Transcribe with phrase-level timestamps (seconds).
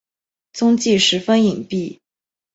[0.53, 1.99] 踪迹十分隐蔽。